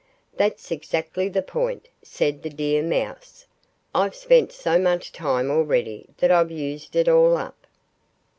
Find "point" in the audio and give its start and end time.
1.43-1.87